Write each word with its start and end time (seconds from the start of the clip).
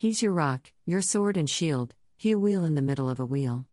He's 0.00 0.22
your 0.22 0.32
rock, 0.32 0.70
your 0.86 1.02
sword 1.02 1.36
and 1.36 1.50
shield, 1.50 1.92
he 2.16 2.30
a 2.30 2.38
wheel 2.38 2.64
in 2.64 2.76
the 2.76 2.82
middle 2.82 3.10
of 3.10 3.18
a 3.18 3.26
wheel. 3.26 3.66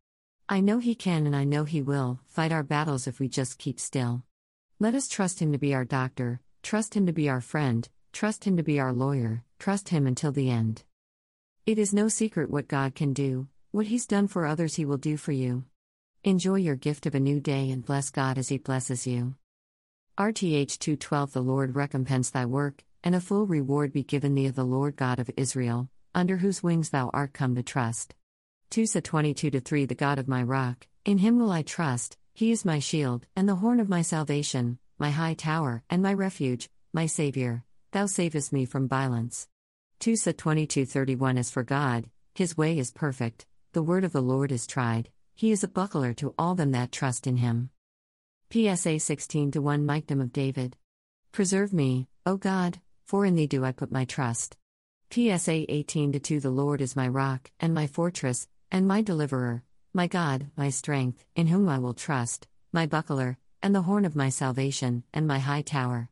I 0.50 0.60
know 0.60 0.80
he 0.80 0.96
can 0.96 1.28
and 1.28 1.36
I 1.36 1.44
know 1.44 1.66
he 1.66 1.84
will 1.84 2.20
fight 2.26 2.52
our 2.52 2.64
battles 2.64 3.06
if 3.06 3.20
we 3.20 3.30
just 3.30 3.60
keep 3.60 3.80
still. 3.80 4.24
Let 4.80 4.96
us 4.96 5.08
trust 5.08 5.40
him 5.40 5.52
to 5.52 5.60
be 5.60 5.76
our 5.76 5.86
doctor, 5.86 6.42
trust 6.64 6.96
him 6.96 7.06
to 7.06 7.14
be 7.14 7.30
our 7.30 7.42
friend, 7.42 7.88
trust 8.12 8.46
him 8.46 8.58
to 8.58 8.64
be 8.64 8.80
our 8.80 8.92
lawyer, 8.92 9.44
trust 9.60 9.90
him 9.90 10.08
until 10.08 10.32
the 10.32 10.50
end. 10.50 10.82
It 11.68 11.78
is 11.78 11.94
no 11.94 12.08
secret 12.08 12.50
what 12.50 12.68
God 12.68 12.96
can 12.96 13.14
do, 13.14 13.48
what 13.70 13.86
he's 13.86 14.08
done 14.08 14.28
for 14.28 14.48
others 14.48 14.74
he 14.74 14.86
will 14.86 14.98
do 14.98 15.18
for 15.18 15.32
you. 15.32 15.66
Enjoy 16.24 16.56
your 16.56 16.76
gift 16.76 17.06
of 17.06 17.14
a 17.14 17.20
new 17.20 17.40
day 17.40 17.70
and 17.70 17.86
bless 17.86 18.10
God 18.10 18.40
as 18.40 18.48
he 18.48 18.58
blesses 18.58 19.06
you. 19.06 19.36
RTH 20.18 20.80
212 20.80 21.34
The 21.34 21.42
Lord 21.44 21.76
recompense 21.76 22.32
thy 22.32 22.48
work, 22.48 22.84
and 23.04 23.14
a 23.14 23.22
full 23.22 23.46
reward 23.46 23.94
be 23.94 24.02
given 24.02 24.34
thee 24.34 24.48
of 24.48 24.56
the 24.56 24.64
Lord 24.64 24.96
God 24.96 25.20
of 25.20 25.30
Israel, 25.38 25.88
under 26.16 26.38
whose 26.38 26.64
wings 26.64 26.90
thou 26.90 27.12
art 27.14 27.34
come 27.34 27.54
to 27.54 27.62
trust. 27.62 28.16
2 28.72 28.86
Sa 28.88 29.02
22 29.04 29.60
3 29.60 29.86
The 29.86 29.94
God 29.94 30.18
of 30.18 30.28
my 30.28 30.42
rock, 30.42 30.88
in 31.04 31.18
him 31.18 31.38
will 31.38 31.52
I 31.52 31.62
trust, 31.62 32.18
he 32.34 32.52
is 32.52 32.66
my 32.66 32.80
shield, 32.80 33.28
and 33.36 33.48
the 33.48 33.56
horn 33.56 33.80
of 33.80 33.90
my 33.90 34.02
salvation, 34.02 34.80
my 34.98 35.12
high 35.12 35.34
tower, 35.34 35.84
and 35.90 36.02
my 36.02 36.14
refuge, 36.14 36.70
my 36.94 37.06
Saviour, 37.06 37.64
thou 37.92 38.06
savest 38.06 38.54
me 38.54 38.66
from 38.66 38.88
violence. 38.88 39.48
2 40.00 40.16
Sa 40.16 40.32
22 40.36 40.86
31 40.86 41.38
As 41.38 41.52
for 41.52 41.64
God, 41.64 42.10
his 42.34 42.58
way 42.58 42.80
is 42.80 42.92
perfect, 42.92 43.46
the 43.74 43.84
word 43.84 44.06
of 44.06 44.14
the 44.14 44.22
Lord 44.22 44.52
is 44.52 44.66
tried, 44.66 45.10
he 45.36 45.52
is 45.52 45.64
a 45.64 45.68
buckler 45.68 46.14
to 46.14 46.34
all 46.38 46.56
them 46.56 46.72
that 46.72 46.92
trust 46.94 47.28
in 47.28 47.38
him. 47.38 47.70
PSA 48.52 49.00
16 49.00 49.52
to 49.52 49.62
1 49.62 49.86
Michtam 49.86 50.22
of 50.22 50.32
David. 50.32 50.78
Preserve 51.34 51.74
me, 51.74 52.08
O 52.26 52.38
God, 52.38 52.80
for 53.06 53.26
in 53.26 53.36
thee 53.36 53.48
do 53.48 53.66
I 53.66 53.74
put 53.74 53.92
my 53.92 54.06
trust. 54.06 54.56
PSA 55.12 55.72
18 55.72 56.12
to 56.14 56.20
2 56.20 56.40
The 56.42 56.50
Lord 56.50 56.82
is 56.82 56.96
my 56.96 57.08
rock, 57.08 57.52
and 57.60 57.74
my 57.74 57.88
fortress, 57.88 58.48
and 58.72 58.88
my 58.88 59.02
deliverer, 59.02 59.64
my 59.94 60.08
God, 60.08 60.48
my 60.58 60.70
strength, 60.70 61.24
in 61.36 61.48
whom 61.48 61.70
I 61.70 61.80
will 61.80 61.94
trust, 61.94 62.48
my 62.74 62.86
buckler, 62.86 63.38
and 63.64 63.74
the 63.74 63.84
horn 63.84 64.04
of 64.04 64.16
my 64.16 64.30
salvation, 64.30 65.04
and 65.14 65.26
my 65.26 65.40
high 65.40 65.62
tower. 65.62 66.10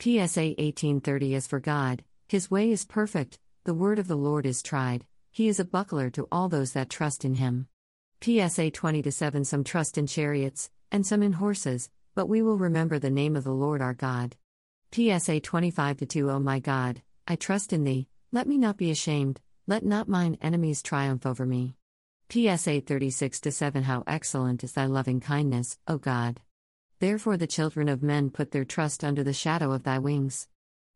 PSA 0.00 0.54
1830 0.58 1.34
As 1.36 1.46
for 1.46 1.60
God, 1.60 2.02
his 2.26 2.50
way 2.50 2.70
is 2.70 2.84
perfect, 2.84 3.38
the 3.64 3.74
word 3.74 3.98
of 3.98 4.08
the 4.08 4.16
Lord 4.16 4.46
is 4.46 4.62
tried, 4.62 5.04
he 5.30 5.46
is 5.46 5.60
a 5.60 5.64
buckler 5.64 6.10
to 6.10 6.26
all 6.32 6.48
those 6.48 6.72
that 6.72 6.90
trust 6.90 7.24
in 7.24 7.34
him. 7.34 7.68
PSA 8.20 8.72
20 8.72 9.08
7 9.08 9.44
Some 9.44 9.62
trust 9.62 9.96
in 9.96 10.08
chariots, 10.08 10.70
and 10.90 11.06
some 11.06 11.22
in 11.22 11.34
horses, 11.34 11.88
but 12.16 12.28
we 12.28 12.42
will 12.42 12.58
remember 12.58 12.98
the 12.98 13.10
name 13.10 13.36
of 13.36 13.44
the 13.44 13.52
Lord 13.52 13.80
our 13.80 13.94
God. 13.94 14.36
PSA 14.92 15.40
25 15.40 16.08
2 16.08 16.30
O 16.30 16.40
my 16.40 16.58
God, 16.58 17.02
I 17.28 17.36
trust 17.36 17.72
in 17.72 17.84
thee, 17.84 18.08
let 18.32 18.46
me 18.46 18.56
not 18.56 18.76
be 18.76 18.90
ashamed, 18.90 19.40
let 19.66 19.84
not 19.84 20.08
mine 20.08 20.38
enemies 20.40 20.82
triumph 20.82 21.26
over 21.26 21.44
me. 21.44 21.74
PSA 22.30 22.82
36 22.82 23.40
7 23.50 23.82
How 23.82 24.04
excellent 24.06 24.62
is 24.62 24.72
thy 24.72 24.86
loving 24.86 25.18
kindness, 25.18 25.78
O 25.88 25.98
God! 25.98 26.40
Therefore 27.00 27.36
the 27.36 27.48
children 27.48 27.88
of 27.88 28.04
men 28.04 28.30
put 28.30 28.52
their 28.52 28.64
trust 28.64 29.02
under 29.02 29.24
the 29.24 29.32
shadow 29.32 29.72
of 29.72 29.82
thy 29.82 29.98
wings. 29.98 30.46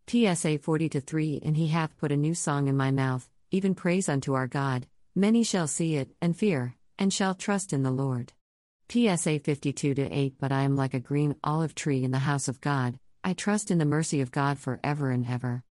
PSA 0.07 0.59
40 0.59 0.89
3 0.89 1.41
And 1.45 1.57
he 1.57 1.69
hath 1.69 1.97
put 1.97 2.13
a 2.13 2.17
new 2.17 2.35
song 2.35 2.69
in 2.69 2.77
my 2.77 2.93
mouth, 2.93 3.29
even 3.51 3.75
praise 3.75 4.09
unto 4.09 4.35
our 4.35 4.47
God. 4.47 4.87
Many 5.17 5.43
shall 5.43 5.67
see 5.67 5.97
it, 5.97 6.15
and 6.21 6.37
fear, 6.37 6.77
and 7.01 7.13
shall 7.13 7.35
trust 7.35 7.73
in 7.73 7.83
the 7.83 7.91
Lord. 7.91 8.33
PSA 8.89 9.41
52 9.41 9.95
8 9.99 10.35
But 10.39 10.53
I 10.53 10.63
am 10.63 10.77
like 10.77 10.95
a 10.95 11.01
green 11.01 11.35
olive 11.43 11.75
tree 11.75 12.05
in 12.05 12.13
the 12.13 12.19
house 12.21 12.47
of 12.47 12.61
God, 12.61 13.01
I 13.25 13.33
trust 13.33 13.73
in 13.73 13.79
the 13.79 13.85
mercy 13.85 14.21
of 14.21 14.31
God 14.31 14.61
for 14.61 14.79
ever 14.85 15.11
and 15.11 15.27
ever. 15.29 15.65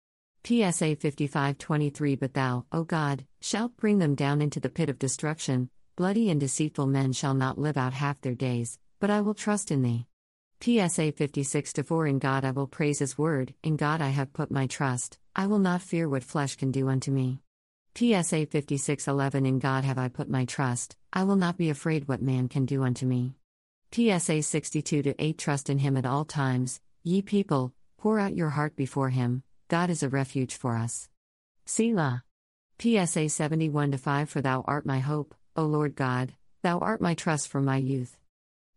PSA 0.44 0.96
55:23 0.96 2.20
But 2.20 2.34
thou, 2.34 2.66
O 2.72 2.84
God, 2.84 3.26
shalt 3.42 3.78
bring 3.78 4.00
them 4.00 4.16
down 4.16 4.42
into 4.42 4.60
the 4.60 4.70
pit 4.70 4.90
of 4.90 4.98
destruction. 4.98 5.70
Bloody 5.96 6.32
and 6.32 6.40
deceitful 6.40 6.88
men 6.88 7.14
shall 7.14 7.36
not 7.36 7.60
live 7.60 7.78
out 7.78 7.94
half 7.94 8.20
their 8.22 8.34
days, 8.34 8.80
but 9.00 9.12
I 9.12 9.22
will 9.22 9.36
trust 9.36 9.70
in 9.70 9.84
thee. 9.84 10.08
PSA 10.62 11.12
56 11.12 11.74
4 11.74 12.08
In 12.08 12.18
God 12.18 12.44
I 12.44 12.52
will 12.52 12.66
praise 12.66 13.00
his 13.00 13.18
word, 13.18 13.54
in 13.62 13.76
God 13.76 14.02
I 14.02 14.10
have 14.10 14.34
put 14.34 14.50
my 14.50 14.66
trust, 14.66 15.20
I 15.36 15.46
will 15.46 15.60
not 15.60 15.82
fear 15.82 16.10
what 16.10 16.24
flesh 16.24 16.56
can 16.56 16.72
do 16.72 16.90
unto 16.90 17.12
me. 17.12 17.42
PSA 17.94 18.48
56:11 18.48 19.46
In 19.46 19.60
God 19.60 19.84
have 19.84 20.00
I 20.00 20.08
put 20.08 20.28
my 20.28 20.46
trust, 20.46 20.98
I 21.14 21.24
will 21.24 21.36
not 21.36 21.56
be 21.56 21.70
afraid 21.70 22.08
what 22.08 22.22
man 22.22 22.48
can 22.48 22.66
do 22.66 22.82
unto 22.84 23.06
me. 23.06 23.36
PSA 23.92 24.42
62 24.42 25.14
8 25.20 25.38
Trust 25.38 25.70
in 25.70 25.78
him 25.78 25.98
at 25.98 26.06
all 26.08 26.26
times, 26.26 26.82
ye 27.04 27.22
people, 27.22 27.74
pour 27.98 28.18
out 28.18 28.36
your 28.36 28.50
heart 28.50 28.76
before 28.76 29.10
him, 29.10 29.44
God 29.72 29.90
is 29.90 30.04
a 30.04 30.10
refuge 30.10 30.56
for 30.56 30.76
us. 30.76 31.08
Selah. 31.66 32.26
PSA 32.78 33.30
71 33.30 33.96
5 33.96 34.30
For 34.30 34.42
thou 34.42 34.66
art 34.68 34.86
my 34.86 35.00
hope, 35.00 35.34
O 35.56 35.64
Lord 35.64 35.96
God, 35.96 36.34
thou 36.62 36.80
art 36.80 37.00
my 37.00 37.14
trust 37.14 37.48
from 37.48 37.64
my 37.64 37.78
youth. 37.78 38.18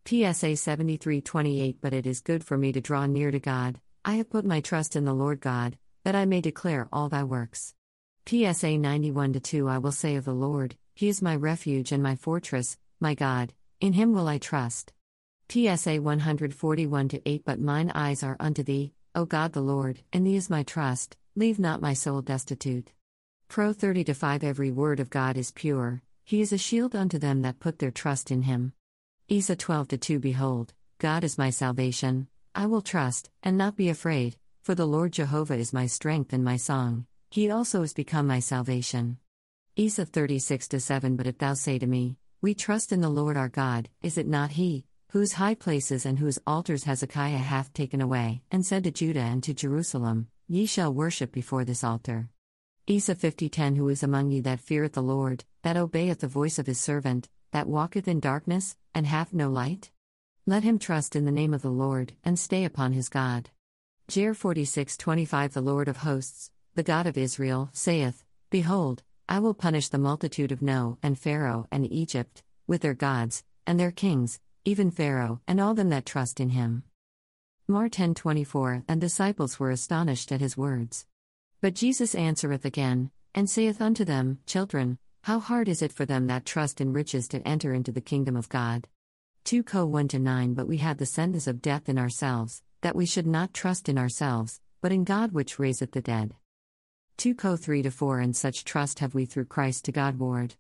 PSA 0.05 0.55
73 0.55 1.21
28 1.21 1.79
But 1.81 1.95
it 1.95 2.07
is 2.07 2.21
good 2.21 2.45
for 2.45 2.57
me 2.57 2.71
to 2.71 2.81
draw 2.81 3.07
near 3.07 3.33
to 3.33 3.41
God, 3.41 3.81
I 4.05 4.15
have 4.15 4.31
put 4.31 4.45
my 4.45 4.61
trust 4.61 4.95
in 4.95 5.05
the 5.05 5.13
Lord 5.13 5.41
God, 5.41 5.77
that 6.05 6.15
I 6.15 6.27
may 6.27 6.41
declare 6.41 6.89
all 6.93 7.09
thy 7.09 7.25
works. 7.25 7.75
PSA 8.27 8.79
91 8.79 9.33
2 9.33 9.69
I 9.69 9.79
will 9.79 9.91
say 9.91 10.15
of 10.15 10.25
the 10.25 10.33
Lord, 10.33 10.77
He 10.95 11.09
is 11.09 11.21
my 11.21 11.35
refuge 11.35 11.91
and 11.91 12.05
my 12.05 12.15
fortress, 12.15 12.79
my 13.01 13.15
God, 13.15 13.53
in 13.81 13.95
him 13.95 14.15
will 14.15 14.29
I 14.29 14.39
trust. 14.39 14.93
PSA 15.49 16.01
141 16.01 17.11
8 17.27 17.45
But 17.45 17.59
mine 17.59 17.91
eyes 17.97 18.23
are 18.23 18.37
unto 18.39 18.63
thee, 18.63 18.93
O 19.17 19.25
God 19.25 19.53
the 19.53 19.61
Lord, 19.61 20.01
in 20.13 20.25
thee 20.25 20.35
is 20.35 20.51
my 20.51 20.65
trust, 20.65 21.17
leave 21.37 21.61
not 21.61 21.81
my 21.81 21.93
soul 21.93 22.21
destitute. 22.21 22.91
Pro 23.47 23.73
30 23.73 24.13
5 24.13 24.43
Every 24.43 24.73
word 24.73 24.99
of 24.99 25.09
God 25.09 25.37
is 25.37 25.53
pure, 25.53 26.03
he 26.25 26.41
is 26.41 26.53
a 26.53 26.59
shield 26.59 26.97
unto 26.97 27.17
them 27.17 27.43
that 27.43 27.61
put 27.61 27.79
their 27.79 27.93
trust 27.93 28.33
in 28.33 28.43
him. 28.43 28.73
Isa 29.29 29.55
12 29.55 30.01
2 30.01 30.19
Behold, 30.19 30.75
God 30.99 31.23
is 31.23 31.39
my 31.39 31.51
salvation, 31.51 32.27
I 32.57 32.67
will 32.67 32.83
trust, 32.83 33.31
and 33.41 33.57
not 33.57 33.77
be 33.77 33.89
afraid, 33.89 34.37
for 34.65 34.75
the 34.75 34.87
Lord 34.87 35.13
Jehovah 35.13 35.59
is 35.59 35.73
my 35.73 35.87
strength 35.87 36.33
and 36.33 36.43
my 36.43 36.57
song, 36.57 37.07
he 37.31 37.49
also 37.53 37.83
is 37.83 37.95
become 37.95 38.27
my 38.27 38.41
salvation. 38.41 39.19
Isa 39.77 40.07
36 40.07 40.71
7 40.77 41.15
But 41.15 41.29
if 41.29 41.39
thou 41.39 41.55
say 41.55 41.79
to 41.79 41.87
me, 41.87 42.17
We 42.43 42.53
trust 42.53 42.91
in 42.91 43.01
the 43.01 43.09
Lord 43.09 43.37
our 43.37 43.49
God, 43.49 43.91
is 44.03 44.19
it 44.19 44.27
not 44.27 44.51
he, 44.51 44.87
whose 45.15 45.35
high 45.35 45.55
places 45.55 46.05
and 46.05 46.19
whose 46.19 46.41
altars 46.45 46.83
Hezekiah 46.83 47.37
hath 47.39 47.73
taken 47.73 48.01
away, 48.01 48.43
and 48.51 48.67
said 48.67 48.83
to 48.83 48.91
Judah 48.91 49.21
and 49.21 49.41
to 49.45 49.55
Jerusalem, 49.55 50.27
Ye 50.49 50.67
shall 50.67 50.93
worship 50.93 51.31
before 51.31 51.65
this 51.65 51.85
altar. 51.85 52.31
Isa 52.89 53.15
50:10 53.15 53.77
Who 53.77 53.89
is 53.91 54.03
among 54.03 54.33
you 54.33 54.43
that 54.43 54.59
feareth 54.59 54.95
the 54.95 55.05
Lord, 55.05 55.45
that 55.63 55.77
obeyeth 55.77 56.19
the 56.19 56.27
voice 56.27 56.59
of 56.59 56.67
his 56.67 56.81
servant, 56.81 57.29
that 57.53 57.69
walketh 57.69 58.09
in 58.09 58.19
darkness, 58.19 58.77
and 58.93 59.07
hath 59.07 59.33
no 59.33 59.49
light? 59.49 59.93
Let 60.47 60.65
him 60.65 60.81
trust 60.81 61.15
in 61.15 61.27
the 61.27 61.39
name 61.41 61.55
of 61.55 61.63
the 61.63 61.71
Lord, 61.71 62.15
and 62.25 62.37
stay 62.37 62.65
upon 62.65 62.93
his 62.93 63.09
God. 63.09 63.51
Jer 64.09 64.35
46:25 64.35 65.53
The 65.53 65.61
Lord 65.61 65.87
of 65.87 65.99
hosts, 65.99 66.51
the 66.75 66.83
God 66.83 67.07
of 67.07 67.17
Israel, 67.17 67.71
saith, 67.73 68.25
Behold, 68.51 69.05
I 69.29 69.39
will 69.39 69.55
punish 69.55 69.91
the 69.91 70.07
multitude 70.09 70.51
of 70.51 70.61
No, 70.61 70.99
and 71.05 71.17
Pharaoh, 71.17 71.69
and 71.71 71.87
Egypt, 71.87 72.43
with 72.67 72.81
their 72.81 72.95
gods, 72.95 73.45
and 73.65 73.79
their 73.79 73.93
kings, 73.93 74.41
even 74.65 74.91
Pharaoh, 74.91 75.41
and 75.47 75.61
all 75.61 75.75
them 75.75 75.91
that 75.91 76.07
trust 76.07 76.41
in 76.41 76.51
him. 76.51 76.85
Mar 77.69 77.89
10:24 77.89 78.85
And 78.89 79.01
disciples 79.01 79.61
were 79.61 79.71
astonished 79.71 80.33
at 80.33 80.41
his 80.41 80.57
words. 80.57 81.07
But 81.61 81.75
Jesus 81.75 82.15
answereth 82.15 82.65
again, 82.65 83.11
and 83.35 83.49
saith 83.49 83.81
unto 83.81 84.05
them, 84.05 84.39
Children, 84.47 84.99
how 85.25 85.41
hard 85.41 85.69
is 85.69 85.83
it 85.83 85.93
for 85.93 86.07
them 86.07 86.27
that 86.29 86.47
trust 86.47 86.81
in 86.81 86.93
riches 86.93 87.29
to 87.29 87.47
enter 87.47 87.75
into 87.75 87.93
the 87.93 88.01
kingdom 88.01 88.37
of 88.37 88.49
God? 88.49 88.89
2 89.45 89.63
Co 89.63 89.85
1 89.85 90.09
9 90.13 90.55
But 90.55 90.69
we 90.69 90.79
have 90.79 90.99
the 90.99 91.07
sentence 91.07 91.47
of 91.47 91.61
death 91.61 91.89
in 91.89 91.99
ourselves, 91.99 92.63
that 92.81 92.97
we 92.97 93.07
should 93.07 93.27
not 93.27 93.53
trust 93.53 93.89
in 93.89 93.99
ourselves, 93.99 94.61
but 94.81 94.93
in 94.93 95.05
God 95.05 95.33
which 95.33 95.59
raiseth 95.59 95.93
the 95.93 96.01
dead. 96.01 96.35
2 97.19 97.35
Co 97.35 97.57
3 97.57 97.83
4 97.83 98.21
And 98.21 98.35
such 98.35 98.65
trust 98.65 99.01
have 99.01 99.15
we 99.15 99.27
through 99.27 99.47
Christ 99.47 99.85
to 99.85 99.93
God 99.93 100.19
ward. 100.19 100.57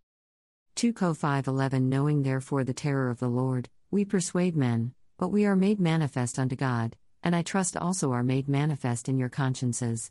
2 0.76 0.92
Co 0.92 1.14
5 1.14 1.46
11 1.46 1.88
Knowing 1.88 2.24
therefore 2.24 2.64
the 2.64 2.74
terror 2.74 3.08
of 3.08 3.20
the 3.20 3.28
Lord, 3.28 3.68
we 3.92 4.04
persuade 4.04 4.56
men, 4.56 4.92
but 5.18 5.28
we 5.28 5.46
are 5.46 5.54
made 5.54 5.78
manifest 5.78 6.36
unto 6.36 6.56
God, 6.56 6.96
and 7.22 7.36
I 7.36 7.42
trust 7.42 7.76
also 7.76 8.10
are 8.10 8.24
made 8.24 8.48
manifest 8.48 9.08
in 9.08 9.16
your 9.16 9.28
consciences. 9.28 10.10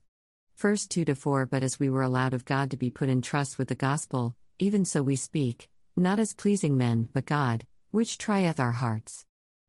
1 0.60 0.78
2 0.88 1.04
4 1.16 1.46
But 1.48 1.64
as 1.64 1.82
we 1.82 1.90
were 1.90 2.02
allowed 2.02 2.34
of 2.34 2.46
God 2.46 2.72
to 2.72 2.78
be 2.78 2.90
put 2.90 3.10
in 3.10 3.22
trust 3.22 3.58
with 3.58 3.68
the 3.68 3.76
gospel, 3.76 4.38
even 4.58 4.86
so 4.86 5.04
we 5.04 5.18
speak, 5.18 5.68
not 5.98 6.18
as 6.18 6.34
pleasing 6.34 6.78
men, 6.78 7.10
but 7.12 7.26
God, 7.26 7.66
which 7.92 8.18
trieth 8.18 8.58
our 8.58 8.72
hearts. 8.72 9.26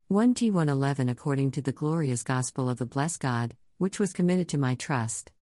1 0.07 0.33
T 0.33 0.49
111 0.49 1.09
According 1.09 1.51
to 1.51 1.61
the 1.61 1.73
glorious 1.73 2.23
gospel 2.23 2.69
of 2.69 2.77
the 2.77 2.85
blessed 2.85 3.19
God, 3.19 3.57
which 3.79 3.99
was 3.99 4.13
committed 4.13 4.47
to 4.47 4.57
my 4.57 4.75
trust. 4.75 5.33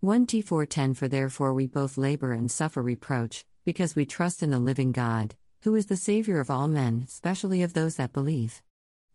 1 0.00 0.26
T 0.26 0.42
410 0.42 0.92
For 0.92 1.08
therefore 1.08 1.54
we 1.54 1.66
both 1.66 1.96
labor 1.96 2.32
and 2.32 2.50
suffer 2.50 2.82
reproach, 2.82 3.46
because 3.68 3.94
we 3.94 4.06
trust 4.06 4.42
in 4.42 4.48
the 4.48 4.58
living 4.58 4.92
God 4.92 5.34
who 5.60 5.74
is 5.74 5.84
the 5.84 5.96
Savior 6.10 6.40
of 6.40 6.50
all 6.50 6.68
men, 6.68 7.04
especially 7.06 7.62
of 7.62 7.74
those 7.74 7.96
that 7.96 8.14
believe. 8.14 8.62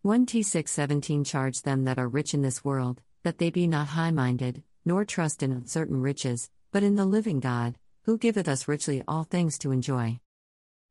1 0.04 0.28
T 0.28 0.44
617 0.44 1.24
Charge 1.24 1.64
them 1.64 1.86
that 1.86 1.98
are 1.98 2.08
rich 2.08 2.36
in 2.36 2.44
this 2.44 2.64
world, 2.64 3.02
that 3.24 3.40
they 3.40 3.50
be 3.50 3.66
not 3.66 3.88
high 3.88 4.12
minded, 4.12 4.62
nor 4.86 5.06
trust 5.06 5.42
in 5.42 5.52
uncertain 5.52 6.00
riches, 6.00 6.52
but 6.72 6.84
in 6.84 6.94
the 6.94 7.04
living 7.04 7.40
God, 7.40 7.80
who 8.04 8.20
giveth 8.20 8.48
us 8.48 8.68
richly 8.68 9.02
all 9.08 9.24
things 9.24 9.58
to 9.58 9.72
enjoy. 9.72 10.20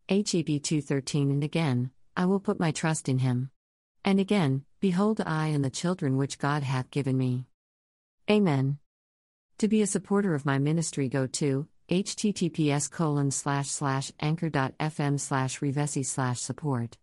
HEB 0.09 0.59
2:13 0.61 1.31
And 1.31 1.45
again, 1.45 1.93
I 2.17 2.25
will 2.25 2.41
put 2.41 2.59
my 2.59 2.73
trust 2.73 3.09
in 3.09 3.21
him. 3.21 3.53
And 4.05 4.19
again, 4.19 4.65
behold 4.81 5.21
I 5.25 5.47
and 5.55 5.65
the 5.65 5.71
children 5.71 6.17
which 6.17 6.41
God 6.41 6.65
hath 6.65 6.91
given 6.91 7.17
me. 7.17 7.47
Amen. 8.29 8.81
To 9.59 9.69
be 9.69 9.83
a 9.83 9.87
supporter 9.87 10.35
of 10.35 10.45
my 10.45 10.59
ministry 10.59 11.09
go 11.09 11.29
to 11.29 11.69
https 11.89 12.91
colon 12.91 13.31
slash 13.31 13.69
slash 13.69 14.13
anchor.fm 14.21 15.19
slash 15.21 15.61
revesi 15.61 16.05
slash 16.05 16.41
support. 16.41 16.97